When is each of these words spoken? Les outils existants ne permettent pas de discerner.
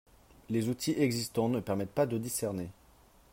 Les 0.49 0.67
outils 0.67 0.95
existants 0.97 1.47
ne 1.47 1.59
permettent 1.59 1.93
pas 1.93 2.07
de 2.07 2.17
discerner. 2.17 2.71